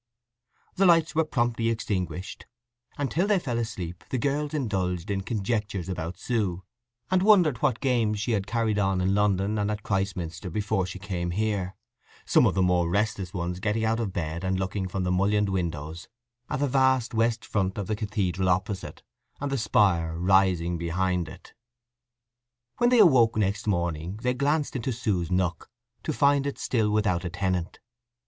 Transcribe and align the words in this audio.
The 0.77 0.87
lights 0.87 1.13
were 1.13 1.23
promptly 1.23 1.69
extinguished, 1.69 2.47
and 2.97 3.11
till 3.11 3.27
they 3.27 3.37
fell 3.37 3.59
asleep 3.59 4.03
the 4.09 4.17
girls 4.17 4.51
indulged 4.51 5.11
in 5.11 5.21
conjectures 5.21 5.87
about 5.87 6.17
Sue, 6.17 6.63
and 7.11 7.21
wondered 7.21 7.61
what 7.61 7.79
games 7.79 8.19
she 8.19 8.31
had 8.31 8.47
carried 8.47 8.79
on 8.79 8.99
in 8.99 9.13
London 9.13 9.59
and 9.59 9.69
at 9.69 9.83
Christminster 9.83 10.49
before 10.49 10.87
she 10.87 10.97
came 10.97 11.29
here, 11.29 11.75
some 12.25 12.47
of 12.47 12.55
the 12.55 12.63
more 12.63 12.89
restless 12.89 13.31
ones 13.31 13.59
getting 13.59 13.85
out 13.85 13.99
of 13.99 14.11
bed 14.11 14.43
and 14.43 14.57
looking 14.57 14.87
from 14.87 15.03
the 15.03 15.11
mullioned 15.11 15.49
windows 15.49 16.07
at 16.49 16.61
the 16.61 16.67
vast 16.67 17.13
west 17.13 17.45
front 17.45 17.77
of 17.77 17.85
the 17.85 17.95
cathedral 17.95 18.49
opposite, 18.49 19.03
and 19.39 19.51
the 19.51 19.55
spire 19.59 20.17
rising 20.17 20.79
behind 20.79 21.29
it. 21.29 21.53
When 22.79 22.89
they 22.89 22.97
awoke 22.97 23.33
the 23.33 23.41
next 23.41 23.67
morning 23.67 24.15
they 24.23 24.33
glanced 24.33 24.75
into 24.75 24.91
Sue's 24.91 25.29
nook, 25.29 25.69
to 26.01 26.11
find 26.11 26.47
it 26.47 26.57
still 26.57 26.89
without 26.89 27.23
a 27.23 27.29
tenant. 27.29 27.79